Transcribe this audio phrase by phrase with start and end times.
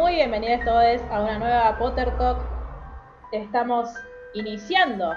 [0.00, 2.38] Muy bienvenidos todos a una nueva Potter Talk.
[3.32, 3.90] Estamos
[4.32, 5.12] iniciando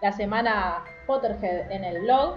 [0.00, 2.36] la semana Potterhead en el blog.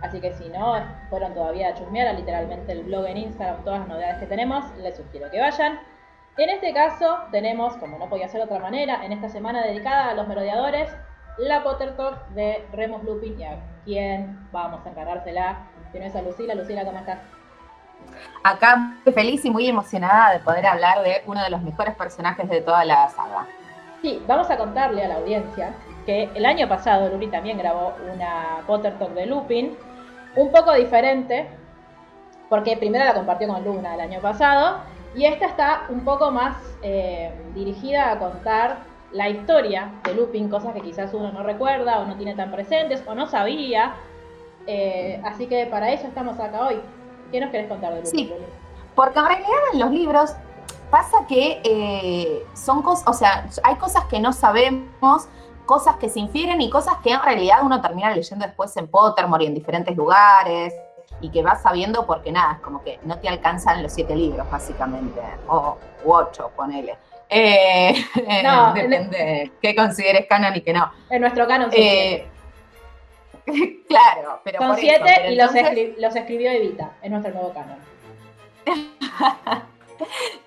[0.00, 0.74] Así que si no
[1.10, 4.96] fueron todavía a chusmear literalmente el blog en Instagram, todas las novedades que tenemos, les
[4.96, 5.80] sugiero que vayan.
[6.38, 10.12] En este caso tenemos, como no podía ser de otra manera, en esta semana dedicada
[10.12, 10.96] a los merodeadores,
[11.36, 15.66] la Potter Talk de Remus Lupin y a quién vamos a encargársela.
[15.92, 16.54] Tienes a Lucila.
[16.54, 17.18] Lucila, ¿cómo estás?
[18.42, 22.48] Acá muy feliz y muy emocionada de poder hablar de uno de los mejores personajes
[22.48, 23.46] de toda la saga.
[24.00, 25.74] Sí, vamos a contarle a la audiencia
[26.04, 29.76] que el año pasado Lupin también grabó una Potter Talk de Lupin,
[30.34, 31.48] un poco diferente,
[32.48, 34.78] porque primero la compartió con Luna el año pasado,
[35.14, 38.78] y esta está un poco más eh, dirigida a contar
[39.12, 43.04] la historia de Lupin, cosas que quizás uno no recuerda o no tiene tan presentes
[43.06, 43.94] o no sabía.
[44.66, 46.80] Eh, así que para eso estamos acá hoy.
[47.32, 48.06] ¿Qué nos querés contar de?
[48.06, 48.32] Sí,
[48.94, 50.30] porque en realidad en los libros
[50.90, 55.26] pasa que eh, son cosas, o sea, hay cosas que no sabemos,
[55.64, 59.44] cosas que se infieren y cosas que en realidad uno termina leyendo después en Pottermore
[59.44, 60.74] y en diferentes lugares
[61.22, 64.48] y que vas sabiendo porque nada, es como que no te alcanzan los siete libros
[64.50, 66.98] básicamente, o u ocho, ponele.
[67.30, 67.94] Eh,
[68.44, 70.92] no, depende de qué consideres canon y qué no.
[71.08, 72.26] En nuestro canon eh,
[73.88, 75.50] claro, pero Son siete y los,
[75.98, 77.78] los, escribió Evita, en nuestro nuevo canon.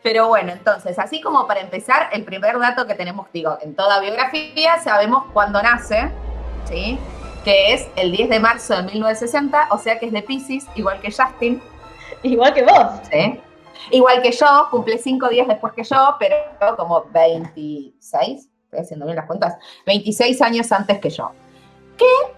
[0.02, 4.00] pero bueno, entonces, así como para empezar, el primer dato que tenemos, digo, en toda
[4.00, 6.10] biografía sabemos cuándo nace,
[6.66, 6.98] ¿sí?
[7.44, 11.00] Que es el 10 de marzo de 1960, o sea que es de Pisces, igual
[11.02, 11.62] que Justin.
[12.24, 12.88] Igual que vos.
[13.12, 13.40] Sí.
[13.92, 16.36] Igual que yo, cumple cinco días después que yo, pero
[16.76, 21.32] como 26, estoy haciendo bien las cuentas, 26 años antes que yo.
[21.98, 22.35] Que es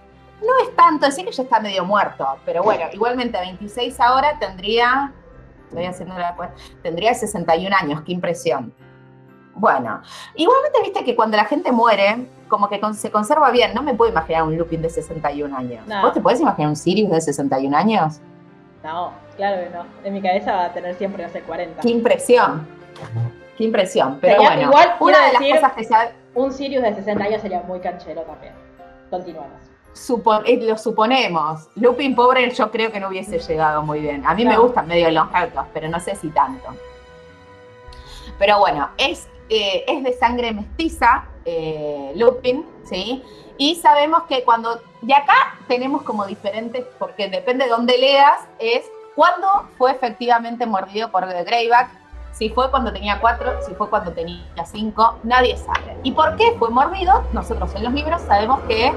[0.88, 5.12] tanto, decir que ya está medio muerto, pero bueno, igualmente a 26 ahora tendría,
[5.68, 6.34] estoy haciendo la
[6.82, 8.72] tendría 61 años, qué impresión.
[9.54, 10.00] Bueno,
[10.36, 14.10] igualmente viste que cuando la gente muere, como que se conserva bien, no me puedo
[14.10, 15.84] imaginar un Lupin de 61 años.
[16.02, 18.20] ¿Vos te podés imaginar un Sirius de 61 años?
[18.82, 19.84] No, claro que no.
[20.04, 21.82] En mi cabeza va a tener siempre hace 40.
[21.82, 22.66] Qué impresión.
[23.56, 24.18] Qué impresión.
[24.20, 25.94] Pero bueno, igual, una de las cosas que se
[26.34, 28.54] Un Sirius de 60 años sería muy canchero también.
[29.10, 29.67] Continuamos.
[30.46, 31.68] Eh, lo suponemos.
[31.74, 34.26] Lupin pobre yo creo que no hubiese llegado muy bien.
[34.26, 36.68] A mí me gustan medio los gatos, pero no sé si tanto.
[38.38, 43.22] Pero bueno, es, eh, es de sangre mestiza, eh, Lupin, ¿sí?
[43.58, 48.84] Y sabemos que cuando, de acá tenemos como diferentes, porque depende de dónde leas, es
[49.16, 51.90] cuándo fue efectivamente mordido por Greyback,
[52.32, 55.96] si fue cuando tenía cuatro, si fue cuando tenía cinco, nadie sabe.
[56.04, 57.24] ¿Y por qué fue mordido?
[57.32, 58.92] Nosotros en los libros sabemos que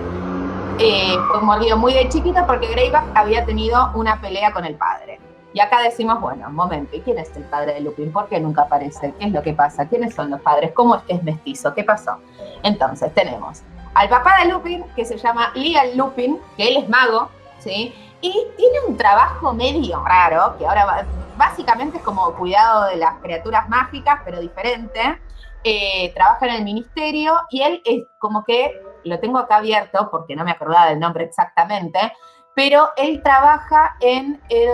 [0.81, 5.19] eh, fue mordido muy de chiquito porque Greyback había tenido una pelea con el padre.
[5.53, 8.11] Y acá decimos, bueno, un momento, ¿y quién es el padre de Lupin?
[8.11, 9.13] ¿Por qué nunca aparece?
[9.19, 9.87] ¿Qué es lo que pasa?
[9.87, 10.71] ¿Quiénes son los padres?
[10.73, 11.73] ¿Cómo es mestizo?
[11.73, 12.17] ¿Qué pasó?
[12.63, 13.61] Entonces, tenemos
[13.93, 17.93] al papá de Lupin, que se llama Liam Lupin, que él es mago, ¿sí?
[18.21, 21.05] Y tiene un trabajo medio raro, que ahora
[21.37, 25.19] básicamente es como cuidado de las criaturas mágicas, pero diferente.
[25.63, 30.35] Eh, trabaja en el ministerio y él es como que, lo tengo acá abierto porque
[30.35, 32.13] no me acordaba del nombre exactamente,
[32.55, 34.69] pero él trabaja en el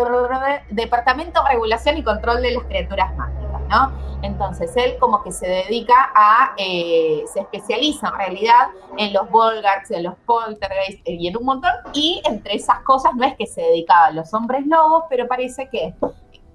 [0.69, 4.07] Departamento de Regulación y Control de las Criaturas Mágicas, ¿no?
[4.23, 8.67] Entonces él como que se dedica a, eh, se especializa en realidad
[8.97, 13.13] en los Volgarts, en los Poltergeist eh, y en un montón, y entre esas cosas
[13.15, 15.93] no es que se dedicaba a los hombres lobos, pero parece que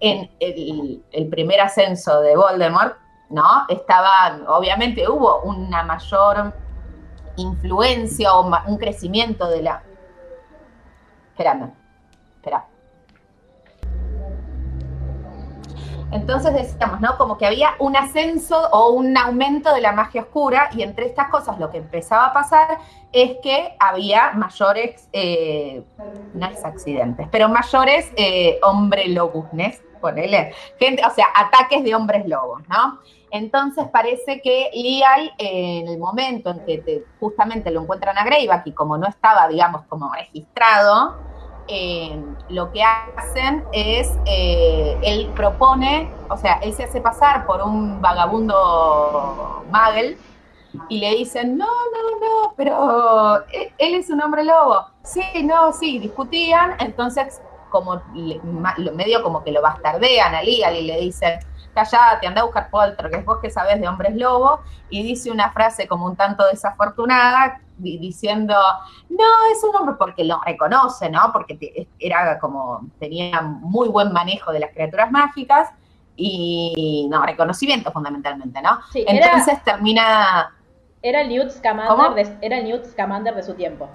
[0.01, 2.97] en el, primer ascenso de Voldemort,
[3.31, 3.65] ¿no?
[3.69, 6.53] Estaba, obviamente hubo una mayor
[7.37, 9.83] influencia o un crecimiento de la
[11.33, 11.73] Esperando.
[12.37, 12.67] Espera.
[16.11, 17.17] Entonces decíamos, ¿no?
[17.17, 21.31] Como que había un ascenso o un aumento de la magia oscura y entre estas
[21.31, 22.79] cosas lo que empezaba a pasar
[23.13, 25.83] es que había mayores, eh,
[26.35, 29.09] no es accidentes, pero mayores eh, hombre
[30.03, 33.01] ponele, gente, o sea, ataques de hombres lobos, ¿no?
[33.31, 38.73] Entonces parece que Lial, en el momento en que justamente lo encuentran a Greyback y
[38.73, 41.17] como no estaba, digamos, como registrado,
[41.69, 42.21] eh,
[42.51, 48.03] lo que hacen es, eh, él propone, o sea, él se hace pasar por un
[48.03, 50.19] vagabundo Magel
[50.89, 53.45] y le dicen, no, no, no, pero
[53.79, 54.87] él, es un hombre lobo.
[55.05, 57.41] Sí, no, sí, discutían, entonces
[57.73, 58.03] como
[58.95, 61.41] medio como que lo bastardean a Lial y le dicen,
[61.75, 62.69] callate, anda a buscar
[63.11, 64.61] es vos que sabés de hombres lobos,
[64.91, 68.55] y dice una frase como un tanto desafortunada, diciendo,
[69.09, 71.31] no, es un hombre porque lo reconoce, ¿no?
[71.33, 75.71] Porque era como, tenía muy buen manejo de las criaturas mágicas,
[76.15, 78.81] y no, reconocimiento fundamentalmente, ¿no?
[78.95, 80.55] Entonces termina...
[81.01, 83.89] Era el Newt Scamander, de, era el Newt Scamander de su tiempo.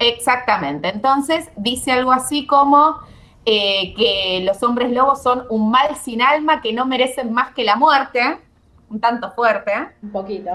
[0.00, 0.88] Exactamente.
[0.88, 2.98] Entonces dice algo así como
[3.44, 7.64] eh, que los hombres lobos son un mal sin alma que no merecen más que
[7.64, 8.38] la muerte.
[8.88, 9.72] Un tanto fuerte.
[10.02, 10.50] Un poquito.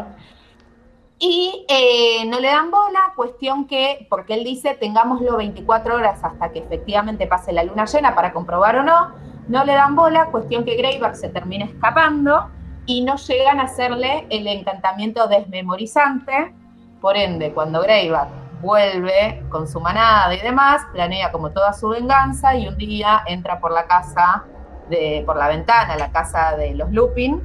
[1.19, 6.51] Y eh, no le dan bola, cuestión que, porque él dice, tengámoslo 24 horas hasta
[6.51, 9.13] que efectivamente pase la luna llena para comprobar o no,
[9.47, 12.49] no le dan bola, cuestión que Greyback se termina escapando
[12.85, 16.53] y no llegan a hacerle el encantamiento desmemorizante,
[16.99, 22.55] por ende, cuando Greyback vuelve con su manada y demás, planea como toda su venganza
[22.55, 24.43] y un día entra por la casa,
[24.89, 27.41] de, por la ventana, la casa de los Lupin,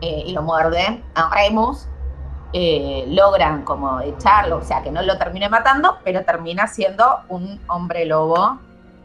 [0.00, 1.86] eh, y lo muerde a Remus,
[2.52, 7.60] eh, logran como echarlo, o sea, que no lo termine matando, pero termina siendo un
[7.68, 8.58] hombre lobo.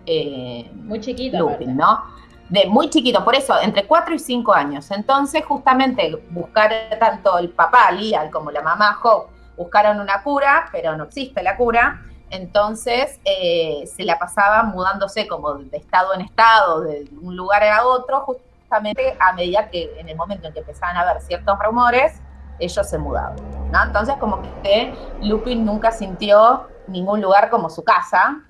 [0.07, 1.38] Eh, muy chiquito.
[1.38, 2.04] Lupin, ¿no?
[2.50, 4.90] De muy chiquito, por eso, entre 4 y 5 años.
[4.92, 10.96] Entonces, justamente, buscar tanto el papá, Lial, como la mamá, Hope, buscaron una cura, pero
[10.96, 12.02] no existe la cura.
[12.30, 17.86] Entonces, eh, se la pasaba mudándose como de estado en estado, de un lugar a
[17.86, 22.22] otro, justamente a medida que en el momento en que empezaban a haber ciertos rumores,
[22.60, 23.36] ellos se mudaban.
[23.72, 23.84] ¿no?
[23.84, 28.42] Entonces, como que Lupin nunca sintió ningún lugar como su casa,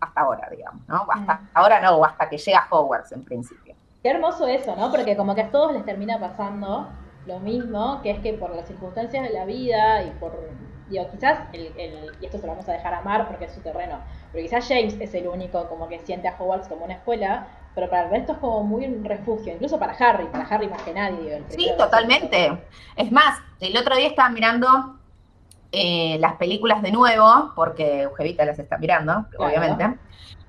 [0.00, 1.06] hasta ahora, digamos, ¿no?
[1.10, 1.48] Hasta mm.
[1.54, 3.74] ahora no, hasta que llega Hogwarts en principio.
[4.02, 4.90] Qué hermoso eso, ¿no?
[4.90, 6.88] Porque como que a todos les termina pasando
[7.26, 10.50] lo mismo, que es que por las circunstancias de la vida y por,
[10.88, 11.72] digo, quizás, el,
[12.20, 13.98] y esto se lo vamos a dejar a Mar porque es su terreno,
[14.32, 17.90] pero quizás James es el único como que siente a Hogwarts como una escuela, pero
[17.90, 20.94] para el resto es como muy un refugio, incluso para Harry, para Harry más que
[20.94, 21.42] nadie.
[21.48, 22.62] Sí, totalmente.
[22.96, 24.96] Es más, el otro día estaba mirando
[25.72, 29.98] eh, las películas de nuevo, porque Eugevita las está mirando, obviamente.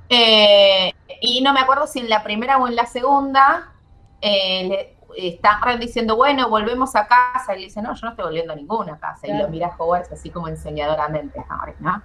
[0.10, 3.74] Eh, y no me acuerdo si en la primera o en la segunda
[4.22, 7.56] eh, están diciendo, bueno, volvemos a casa.
[7.56, 9.28] Y le dice, no, yo no estoy volviendo a ninguna casa.
[9.28, 11.44] Y lo mira Hogwarts así como enseñadoramente,
[11.80, 12.02] ¿no?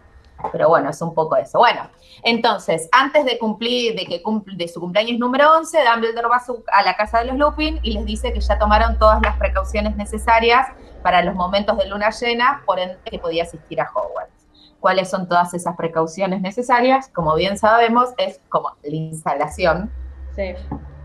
[0.50, 1.58] Pero bueno, es un poco eso.
[1.58, 1.88] Bueno,
[2.22, 4.22] entonces, antes de cumplir, de que
[4.56, 6.42] de su cumpleaños número 11, Dumbledore va
[6.72, 9.94] a, la casa de los Lupin y les dice que ya tomaron todas las precauciones
[9.96, 10.66] necesarias
[11.02, 14.32] para los momentos de luna llena, por ende que podía asistir a Hogwarts.
[14.80, 17.08] ¿Cuáles son todas esas precauciones necesarias?
[17.08, 19.92] Como bien sabemos, es como la instalación,
[20.34, 20.54] sí.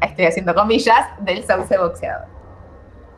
[0.02, 2.38] estoy haciendo comillas, del sauce boxeador.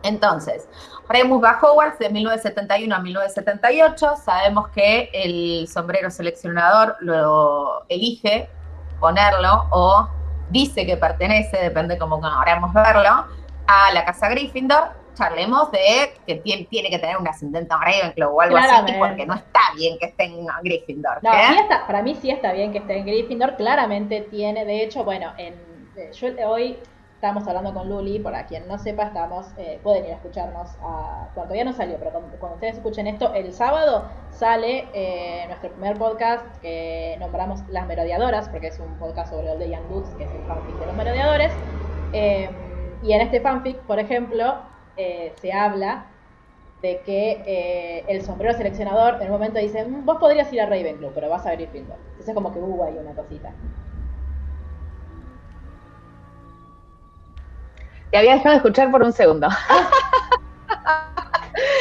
[0.04, 0.68] Entonces,
[1.10, 4.16] Remus va a Hogwarts de 1971 a 1978.
[4.24, 8.48] Sabemos que el sombrero seleccionador lo elige
[9.00, 10.08] ponerlo o
[10.50, 13.26] dice que pertenece, depende cómo queramos verlo,
[13.68, 15.00] a la casa Gryffindor.
[15.16, 19.34] Charlemos de que tiene, que tener un ascendente a Ravenclaw o algo así, porque no
[19.34, 21.22] está bien que esté en Gryffindor.
[21.22, 21.32] No,
[21.88, 23.58] para mí sí está bien que esté en Gryffindor.
[23.58, 25.69] Claramente tiene, de hecho, bueno, en, eh,
[26.14, 26.80] yo hoy
[27.20, 31.28] Estábamos hablando con Luli, para quien no sepa, estamos, eh, pueden ir a escucharnos, a,
[31.34, 35.98] cuando todavía no salió, pero cuando, ustedes escuchen esto, el sábado sale eh, nuestro primer
[35.98, 40.32] podcast que nombramos Las Merodeadoras, porque es un podcast sobre Old Young Dudes, que es
[40.32, 41.52] el fanfic de los merodeadores.
[43.04, 44.56] Y en este fanfic, por ejemplo,
[44.96, 46.06] eh, se habla
[46.82, 51.12] de que el sombrero seleccionador en un momento dice, mm, vos podrías ir a Ravenclaw,
[51.14, 51.98] pero vas a ver Gryffindor.
[52.12, 53.52] Entonces como que hubo ahí una cosita.
[58.12, 59.48] Te había dejado de escuchar por un segundo.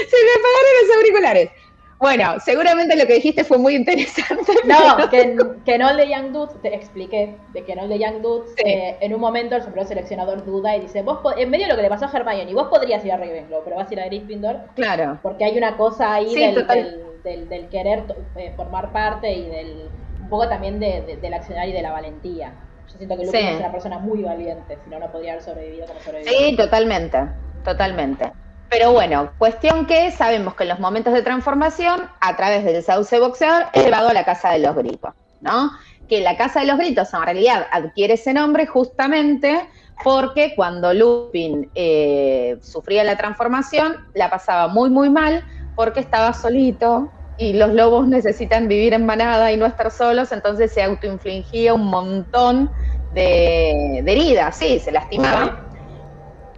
[0.08, 1.50] Se me apagaron los auriculares.
[1.98, 4.52] Bueno, seguramente lo que dijiste fue muy interesante.
[4.64, 7.98] No, que, que en All the Young Dudes, te expliqué, de que en All the
[7.98, 11.66] Young Dudes, eh, en un momento el sombrero seleccionador duda y dice, vos, en medio
[11.66, 13.92] de lo que le pasó a Hermione, vos podrías ir a Ravenclaw, pero vas a
[13.92, 14.60] ir a Gryffindor.
[14.76, 15.18] Claro.
[15.22, 18.04] Porque hay una cosa ahí del, del, querer
[18.36, 19.88] eh, formar parte y del,
[20.20, 22.52] un poco también de, del accionar y de la valentía.
[22.92, 25.86] Yo siento que Lupin es una persona muy valiente, si no, no podría haber sobrevivido
[25.86, 26.32] como sobrevivió.
[26.32, 27.18] Sí, totalmente,
[27.62, 28.32] totalmente.
[28.70, 33.18] Pero bueno, cuestión que sabemos que en los momentos de transformación, a través del sauce
[33.18, 35.70] boxeador, es llevado a la casa de los gritos, ¿no?
[36.08, 39.68] Que la casa de los gritos en realidad adquiere ese nombre justamente
[40.02, 47.10] porque cuando Lupin eh, sufría la transformación, la pasaba muy, muy mal porque estaba solito
[47.38, 51.86] y los lobos necesitan vivir en manada y no estar solos, entonces se autoinfligía un
[51.86, 52.70] montón
[53.14, 55.64] de, heridas, sí, se lastimaba.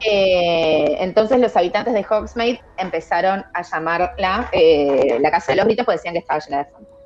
[0.03, 5.85] Eh, entonces los habitantes de Hogsmeade empezaron a llamarla eh, la Casa de los Gritos
[5.85, 7.01] porque decían que estaba llena de fantasmas.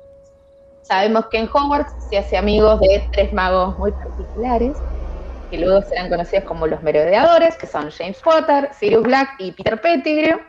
[0.81, 4.77] Sabemos que en Hogwarts se hace amigos de tres magos muy particulares,
[5.49, 9.81] que luego serán conocidos como los merodeadores, que son James Potter, Sirius Black y Peter
[9.81, 10.39] Pettigrew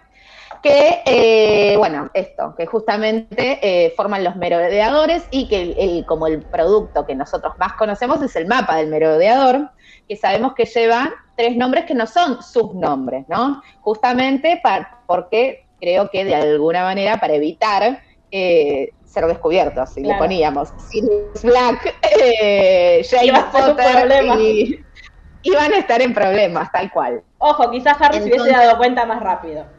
[0.66, 6.42] que, eh, bueno, esto, que justamente eh, forman los merodeadores y que el, como el
[6.42, 9.70] producto que nosotros más conocemos es el mapa del merodeador,
[10.08, 13.62] que sabemos que lleva tres nombres que no son sus nombres, ¿no?
[13.80, 14.60] Justamente
[15.06, 18.00] porque creo que de alguna manera para evitar
[18.32, 21.94] eh, ser descubiertos, si le poníamos Sirius Black,
[23.08, 24.84] James Potter y
[25.42, 27.22] iban a estar en problemas, tal cual.
[27.38, 29.75] Ojo, quizás Harry se hubiese dado cuenta más rápido.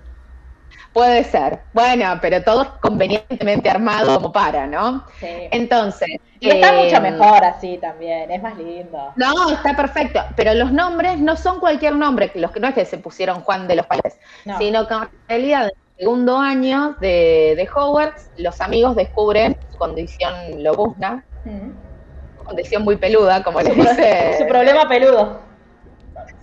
[0.98, 1.60] Puede ser.
[1.74, 5.06] Bueno, pero todo es convenientemente armado como para, ¿no?
[5.20, 5.28] Sí.
[5.52, 6.10] Entonces.
[6.40, 9.14] Y está mucho eh, mejor así también, es más lindo.
[9.16, 10.22] No, está perfecto.
[10.36, 13.68] Pero los nombres no son cualquier nombre, los que no es que se pusieron Juan
[13.68, 14.18] de los Pales,
[14.58, 19.78] sino que en realidad en el segundo año de, de Hogwarts, los amigos descubren su
[19.78, 22.44] condición lobuzna, mm.
[22.44, 24.36] condición muy peluda, como le dice.
[24.40, 25.46] su problema peludo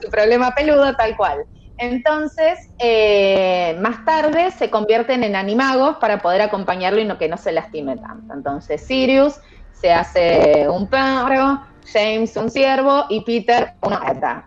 [0.01, 1.45] su problema peludo tal cual.
[1.79, 7.37] Entonces, eh, más tarde se convierten en animagos para poder acompañarlo y no que no
[7.37, 8.33] se lastime tanto.
[8.35, 9.41] Entonces, Sirius
[9.73, 11.61] se hace un perro,
[11.93, 14.47] James un ciervo y Peter una gata.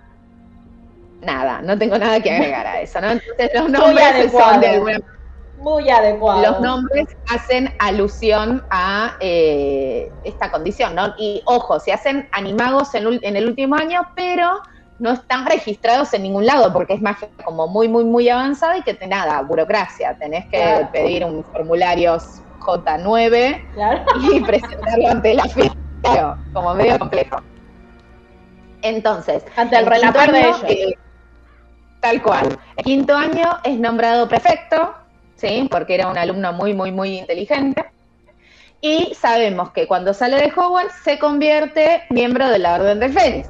[1.21, 3.11] Nada, no tengo nada que agregar a eso, ¿no?
[3.11, 5.01] Entonces los nombres son de
[5.57, 6.41] muy adecuado.
[6.41, 11.13] Los nombres hacen alusión a eh, esta condición, ¿no?
[11.17, 14.61] Y ojo, se hacen animagos en el último año, pero
[14.99, 18.81] no están registrados en ningún lado porque es magia como muy, muy, muy avanzada y
[18.81, 20.17] que te nada, burocracia.
[20.17, 22.17] Tenés que pedir un formulario
[22.59, 23.61] J9
[24.21, 27.37] y presentarlo ante la fiscalía, como medio complejo.
[28.81, 30.63] Entonces, ante el relator de ellos.
[30.67, 30.97] Eh,
[31.99, 32.57] tal cual.
[32.77, 34.93] El quinto año es nombrado prefecto,
[35.35, 35.67] ¿sí?
[35.69, 37.85] Porque era un alumno muy, muy, muy inteligente.
[38.81, 43.49] Y sabemos que cuando sale de Hogwarts se convierte miembro de la Orden del Fénix.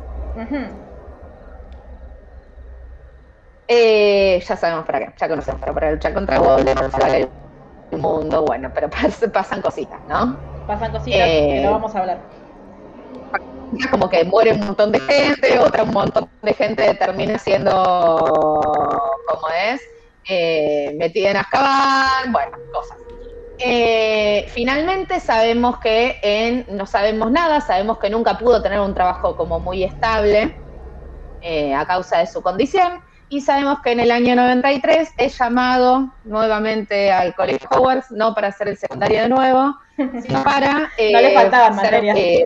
[3.67, 7.27] Eh, ya sabemos para qué, ya conocemos, pero para luchar contra Voldemort, para el
[7.91, 8.89] mundo, bueno, pero
[9.33, 10.37] pasan cositas, ¿no?
[10.65, 12.19] Pasan cositas que no eh, vamos a hablar.
[13.91, 17.71] Como que muere un montón de gente, otra un montón de gente termina siendo
[19.27, 19.81] como es,
[20.29, 22.97] eh, metida en Azkaban, bueno, cosas.
[23.59, 29.35] Eh, finalmente sabemos que en, no sabemos nada, sabemos que nunca pudo tener un trabajo
[29.35, 30.55] como muy estable
[31.75, 37.11] a causa de su condición y sabemos que en el año 93 es llamado nuevamente
[37.11, 40.73] al Colegio Hogwarts, no para hacer el secundario de nuevo, sino para...
[40.73, 42.17] no le eh, faltaban materias.
[42.17, 42.45] Eh,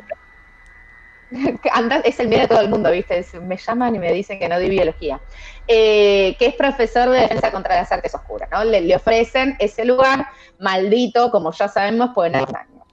[2.04, 3.26] es el miedo de todo el mundo, ¿viste?
[3.42, 5.22] Me llaman y me dicen que no di biología.
[5.68, 8.64] Eh, que es profesor de defensa contra las artes oscuras, ¿no?
[8.64, 10.28] Le, ofrecen ese lugar
[10.60, 12.84] maldito, como ya sabemos, pueden haber años.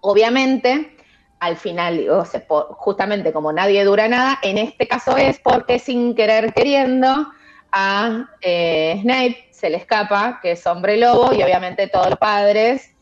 [0.00, 0.96] Obviamente,
[1.40, 6.14] al final, o sea, justamente como nadie dura nada, en este caso es porque sin
[6.14, 7.28] querer queriendo
[7.72, 12.94] a eh, Snape se le escapa que es hombre lobo y obviamente todos los padres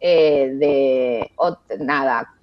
[0.00, 1.32] eh, de
[1.78, 2.34] nada,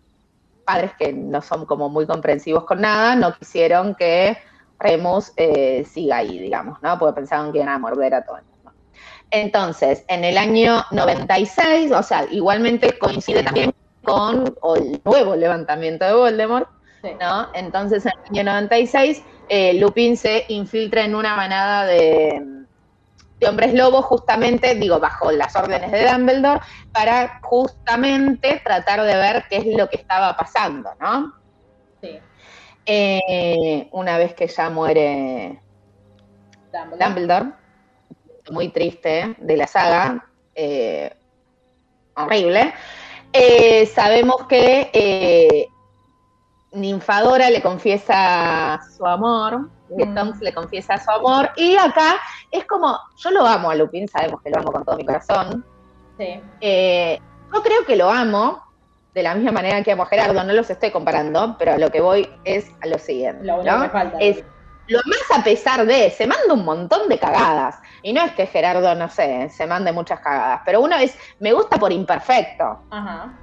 [0.65, 4.37] padres que no son como muy comprensivos con nada, no quisieron que
[4.79, 6.97] Remus eh, siga ahí, digamos, ¿no?
[6.97, 8.41] Porque pensaban que iban a morder a todos.
[9.31, 13.73] Entonces, en el año 96, o sea, igualmente coincide también
[14.05, 16.69] con el nuevo levantamiento de Voldemort,
[17.19, 17.49] ¿no?
[17.53, 22.41] Entonces, en el año 96, eh, Lupin se infiltra en una manada de,
[23.47, 29.57] hombres lobos, justamente, digo, bajo las órdenes de Dumbledore, para justamente tratar de ver qué
[29.57, 31.33] es lo que estaba pasando, ¿no?
[32.01, 32.19] Sí.
[32.87, 35.59] Eh, una vez que ya muere
[36.71, 37.51] Dumbledore,
[38.51, 41.15] muy triste de la saga, eh,
[42.15, 42.73] horrible.
[43.37, 45.69] Eh, sabemos que eh,
[46.71, 50.15] Ninfadora le confiesa su amor, que mm.
[50.15, 52.15] Tonks le confiesa su amor, y acá
[52.49, 55.65] es como, yo lo amo a Lupin, sabemos que lo amo con todo mi corazón.
[56.17, 56.41] Sí.
[56.61, 57.19] Eh,
[57.53, 58.63] yo creo que lo amo
[59.13, 61.99] de la misma manera que amo a Gerardo, no los estoy comparando, pero lo que
[61.99, 63.45] voy es a lo siguiente.
[63.45, 64.17] Lo que falta.
[64.19, 64.45] Es,
[64.87, 67.79] lo más a pesar de, se manda un montón de cagadas.
[68.03, 71.53] Y no es que Gerardo, no sé, se mande muchas cagadas, pero uno es, me
[71.53, 72.79] gusta por imperfecto.
[72.91, 73.33] Ajá.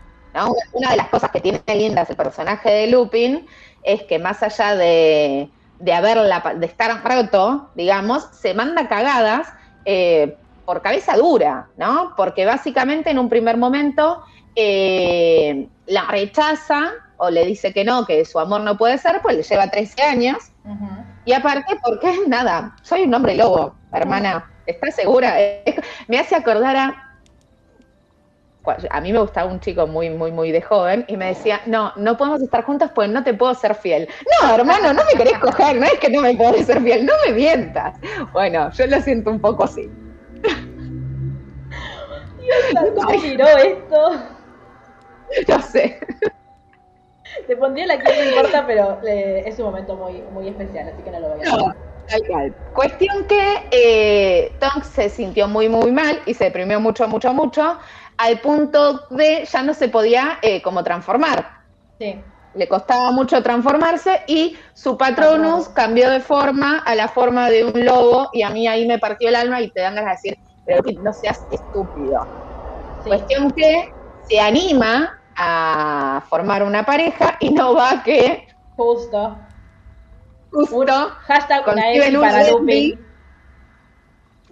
[0.72, 3.46] Una de las cosas que tiene lindas el personaje de Lupin
[3.82, 9.48] es que más allá de, de, haberla, de estar roto, digamos, se manda cagadas
[9.84, 12.14] eh, por cabeza dura, ¿no?
[12.16, 14.22] Porque básicamente en un primer momento
[14.54, 19.36] eh, la rechaza o le dice que no, que su amor no puede ser, pues
[19.36, 20.38] le lleva 13 años.
[21.24, 25.36] Y aparte, porque nada, soy un hombre lobo, hermana, ¿estás segura?
[26.08, 27.18] Me hace acordar a.
[28.90, 31.92] a mí me gustaba un chico muy, muy, muy de joven y me decía, no,
[31.96, 34.08] no podemos estar juntos pues no te puedo ser fiel.
[34.40, 37.12] No, hermano, no me querés coger, no es que no me podés ser fiel, no
[37.26, 37.96] me mientas.
[38.32, 39.88] Bueno, yo lo siento un poco así.
[42.40, 44.31] Dios, ¿cómo miró esto?
[47.62, 51.10] Pondría la que no importa, pero eh, es un momento muy, muy especial, así que
[51.12, 52.52] no lo voy a hacer.
[52.74, 57.78] Cuestión que eh, Tonks se sintió muy, muy mal y se deprimió mucho, mucho, mucho,
[58.18, 61.62] al punto de ya no se podía eh, como transformar.
[61.98, 62.20] Sí.
[62.54, 67.84] Le costaba mucho transformarse y su patronus cambió de forma a la forma de un
[67.84, 70.44] lobo y a mí ahí me partió el alma y te dan ganas de decir,
[70.66, 72.26] pero no seas estúpido.
[73.04, 73.90] Cuestión que
[74.28, 78.48] se anima a formar una pareja y no va que...
[78.76, 79.36] Justo
[80.52, 80.92] Justo.
[81.26, 83.06] Hashtag una ESI para Lupin.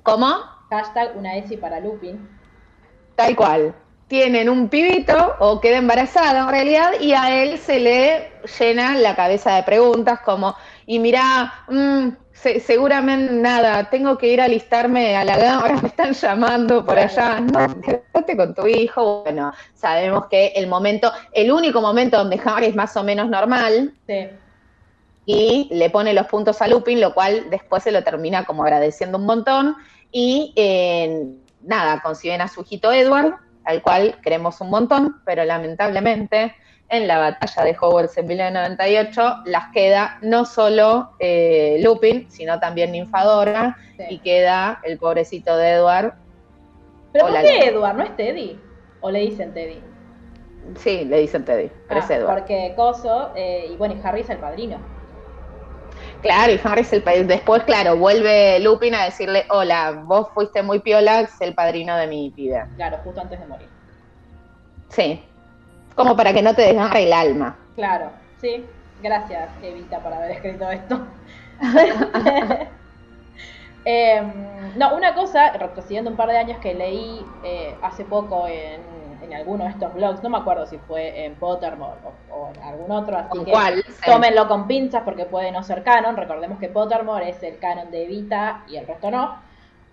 [0.03, 0.35] ¿Cómo?
[0.71, 2.29] Hashtag una ESI para Lupin.
[3.17, 3.75] Tal cual.
[4.09, 9.15] Tienen un pibito o queda embarazada en realidad y a él se le llena la
[9.15, 10.57] cabeza de preguntas como,
[10.87, 11.65] y mira,
[12.44, 16.99] mm, seguramente nada, tengo que ir a alistarme a la guerra, me están llamando por
[16.99, 19.23] allá, no, quédate con tu hijo.
[19.23, 23.94] Bueno, sabemos que el momento, el único momento donde Harry es más o menos normal,
[24.06, 24.28] sí
[25.32, 29.16] y le pone los puntos a Lupin, lo cual después se lo termina como agradeciendo
[29.16, 29.76] un montón.
[30.11, 31.25] Y eh,
[31.62, 36.54] nada, conciben a su hijito Edward, al cual queremos un montón, pero lamentablemente
[36.90, 42.92] en la batalla de Hogwarts en 1998 las queda no solo eh, Lupin, sino también
[42.92, 43.76] Ninfadora,
[44.09, 46.14] y queda el pobrecito de Edward.
[47.12, 47.97] ¿Pero por qué Edward?
[47.97, 48.59] ¿No es Teddy?
[49.00, 49.80] ¿O le dicen Teddy?
[50.76, 52.38] Sí, le dicen Teddy, pero es ah, Edward.
[52.38, 54.78] Porque Coso, eh, y bueno, y Harry es el padrino.
[56.23, 57.28] Claro, y Harry es el padrino.
[57.28, 62.06] Después, claro, vuelve Lupin a decirle, hola, vos fuiste muy piola, es el padrino de
[62.06, 62.68] mi vida.
[62.76, 63.68] Claro, justo antes de morir.
[64.88, 65.25] Sí.
[66.02, 67.59] Como para que no te desgarre el alma.
[67.75, 68.64] Claro, sí.
[69.02, 71.07] Gracias, Evita, por haber escrito esto.
[73.83, 78.83] Em, no, una cosa, retrocediendo un par de años que leí eh, hace poco en
[79.22, 82.90] en alguno de estos blogs, no me acuerdo si fue en Pottermore o, en algún
[82.90, 83.53] otro, así que
[84.05, 86.16] tómenlo con pinzas porque puede no ser canon.
[86.16, 89.40] Recordemos que Pottermore es el canon de Evita y el resto no.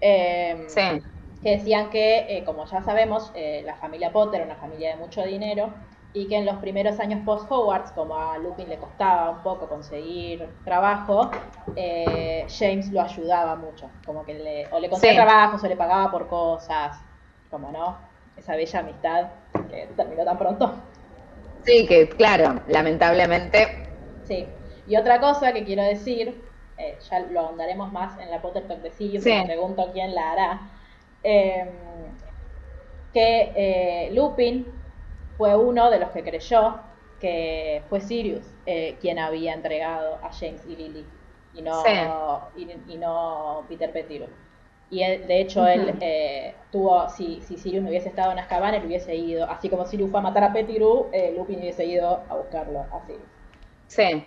[0.02, 1.02] Em, sí.
[1.44, 4.96] Que decían que, eh, como ya sabemos, eh, la familia Potter era una familia de
[4.96, 5.70] mucho dinero
[6.18, 10.50] y que en los primeros años post-Hogwarts, como a Lupin le costaba un poco conseguir
[10.66, 11.30] trabajo,
[11.76, 16.10] eh, James lo ayudaba mucho, como que le, o le conseguía trabajo, o le pagaba
[16.10, 17.00] por cosas,
[17.52, 18.00] como no,
[18.36, 19.28] esa bella amistad
[19.70, 20.74] que terminó tan pronto.
[21.64, 23.68] Sí, que claro, lamentablemente.
[24.24, 24.48] Sí.
[24.88, 26.44] Y otra cosa que quiero decir,
[26.78, 30.32] eh, ya lo ahondaremos más en la Potter Talk de Sirius, me pregunto quién la
[30.32, 30.62] hará,
[31.22, 31.70] em,
[33.14, 34.78] que eh, Lupin
[35.38, 36.80] fue uno de los que creyó
[37.20, 41.06] que fue Sirius eh, quien había entregado a James y Lily
[41.54, 41.84] y no,
[42.56, 44.30] y, no Peter Pettigrew.
[44.90, 48.86] Y de hecho, él eh, tuvo, si, si Sirius no hubiese estado en Azkaban, él
[48.86, 52.36] hubiese ido, así como Sirius fue a matar a Pettigrew, eh, Lupin hubiese ido a
[52.36, 53.16] buscarlo así.
[53.88, 54.24] Sí.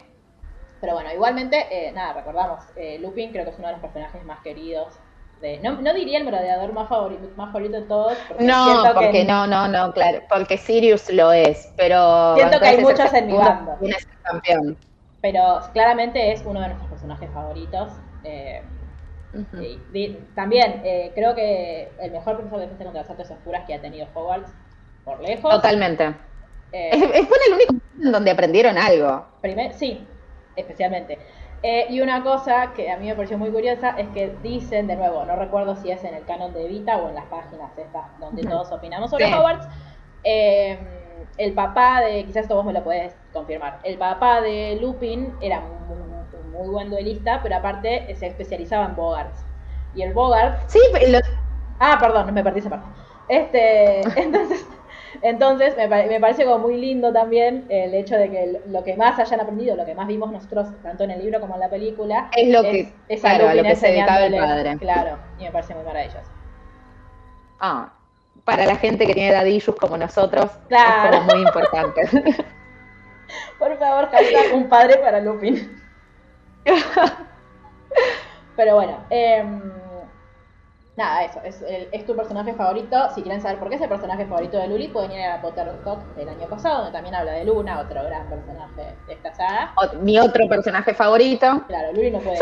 [0.81, 4.25] Pero bueno, igualmente, eh, nada, recordamos, eh, Lupin creo que es uno de los personajes
[4.25, 4.99] más queridos.
[5.41, 8.13] De, no, no diría el merodeador más favorito, más favorito de todos.
[8.39, 12.35] no, porque no, no, no, claro, porque Sirius lo es, pero...
[12.37, 13.73] Siento que hay muchos en mi bando.
[14.23, 14.77] campeón.
[15.23, 17.93] Pero claramente es uno de nuestros personajes favoritos.
[18.25, 18.63] Eh,
[20.35, 23.81] también eh, creo que el mejor profesor de defensa contra las artes oscuras que ha
[23.81, 24.53] tenido Hogwarts,
[25.05, 25.51] por lejos.
[25.51, 26.15] Totalmente.
[26.73, 29.27] Eh, es, fue el único en donde aprendieron algo.
[29.73, 30.07] sí,
[30.57, 31.19] especialmente.
[31.63, 34.97] Eh, y una cosa que a mí me pareció muy curiosa es que dicen, de
[34.97, 38.19] nuevo, no recuerdo si es en el canon de Vita o en las páginas estas
[38.19, 39.69] donde todos opinamos sobre Hogwarts,
[40.25, 45.61] el papá de, quizás esto vos me lo puedes confirmar, el papá de Lupin era
[45.61, 46.01] muy
[46.61, 49.45] muy buen duelista, pero aparte se especializaba en Bogarts.
[49.95, 50.61] Y el Bogart.
[50.69, 50.79] Sí,
[51.79, 52.87] Ah, perdón, me perdí esa parte.
[53.29, 54.67] Este, entonces,
[55.23, 59.19] entonces me, me, parece como muy lindo también el hecho de que lo que más
[59.19, 62.31] hayan aprendido, lo que más vimos nosotros, tanto en el libro como en la película,
[62.37, 64.77] es lo que, es, claro, a lo que se dedicaba el padre.
[64.79, 66.31] Claro, y me parece muy maravilloso.
[67.59, 67.93] Ah,
[68.45, 71.13] para la gente que tiene dadillos como nosotros, claro.
[71.13, 72.03] es como muy importante.
[73.59, 75.81] Por favor, hashtag un padre para Lupin.
[78.57, 79.61] Pero bueno, em,
[81.01, 82.97] nada, eso, es, tu personaje favorito.
[83.15, 85.43] Si quieren saber por qué es el personaje favorito de Luli, pueden ir a la
[85.43, 89.35] Potter Talk del año pasado, donde también habla de Luna, otro gran personaje de esta
[89.35, 89.75] saga.
[90.01, 91.65] mi otro personaje favorito.
[91.67, 92.39] Claro, Luli no puede.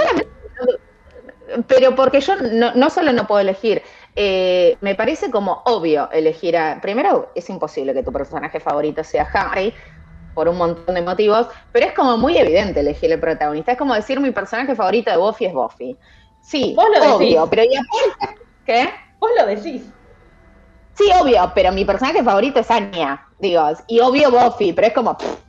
[1.69, 3.83] pero porque yo no, no, solo no puedo elegir,
[4.17, 6.81] eh, me parece como obvio elegir a.
[6.81, 9.73] Primero, es imposible que tu personaje favorito sea Harry,
[10.35, 13.73] por un montón de motivos, pero es como muy evidente elegir el protagonista.
[13.73, 15.99] Es como decir mi personaje favorito de Buffy es Buffy.
[16.41, 17.39] Sí, obvio, decís.
[17.51, 18.48] pero ¿y aparte?
[18.69, 18.87] ¿Qué?
[19.19, 19.91] Vos lo decís.
[20.95, 25.17] Sí, obvio, pero mi personaje favorito es Anya, digo, y obvio Buffy, pero es como,
[25.17, 25.43] pff,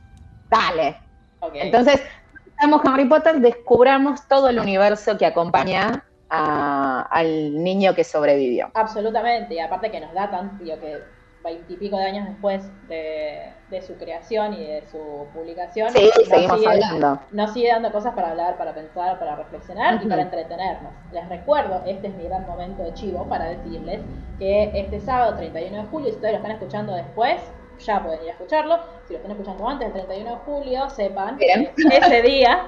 [0.50, 0.98] dale.
[1.40, 1.52] Ok.
[1.56, 2.00] Entonces,
[2.46, 8.70] estamos Harry Potter, descubramos todo el universo que acompaña a- al niño que sobrevivió.
[8.72, 11.04] Absolutamente, y aparte que nos da tan, digo que
[11.42, 16.58] veintipico de años después de, de su creación y de su publicación, Sí, nos seguimos
[16.60, 17.20] sigue- hablando.
[17.30, 20.92] Nos sigue dando cosas para hablar, para pensar, para reflexionar y para entretenernos.
[21.12, 24.00] Les recuerdo, este es mi gran momento de chivo para decirles
[24.38, 27.40] que este sábado 31 de julio, si ustedes lo están escuchando después,
[27.78, 28.78] ya pueden ir a escucharlo.
[29.06, 31.70] Si lo están escuchando antes del 31 de julio, sepan Bien.
[31.74, 32.66] que ese día,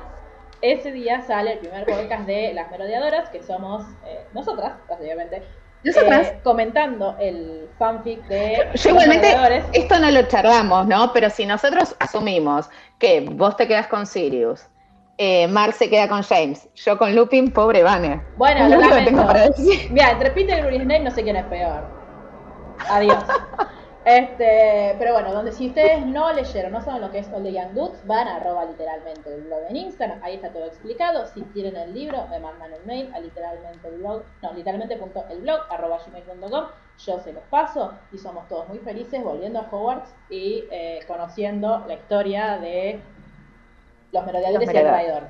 [0.62, 5.42] ese día sale el primer podcast de Las Melodiadoras, que somos eh, nosotras, básicamente.
[5.84, 9.34] Eh, comentando el fanfic de Yo igualmente,
[9.72, 11.12] esto no lo charlamos, ¿no?
[11.12, 14.66] Pero si nosotros asumimos que vos te quedas con Sirius,
[15.18, 18.22] eh, Mar se queda con James, yo con Lupin, pobre Vane.
[18.36, 19.90] Bueno, lo lo tengo para decir.
[19.90, 21.84] Mira, entre Peter y Snape no sé quién es peor.
[22.88, 23.24] Adiós.
[24.04, 27.52] Este, pero bueno, donde si ustedes no leyeron, no saben lo que es All the
[27.52, 31.26] Young Dudes, van a arroba literalmente el blog en Instagram, ahí está todo explicado.
[31.26, 35.98] Si quieren el libro, me mandan un mail a literalmente el blog, no, literalmente.elblog arroba
[36.04, 36.64] gmail.com,
[36.98, 41.84] yo se los paso y somos todos muy felices volviendo a Hogwarts y eh, conociendo
[41.86, 43.00] la historia de
[44.10, 45.22] los merodeadores Los y el traidor.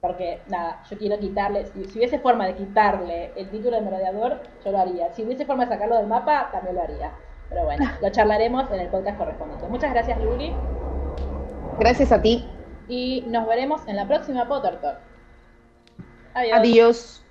[0.00, 4.40] Porque, nada, yo quiero quitarle, si, si hubiese forma de quitarle el título de merodeador,
[4.64, 5.12] yo lo haría.
[5.12, 7.12] Si hubiese forma de sacarlo del mapa, también lo haría.
[7.50, 9.68] Pero bueno, lo charlaremos en el podcast correspondiente.
[9.68, 10.54] Muchas gracias, Luli,
[11.78, 12.48] Gracias a ti.
[12.88, 14.98] y nos veremos en la próxima Potter Talk.
[16.34, 16.58] Adiós.
[16.58, 17.24] Adiós.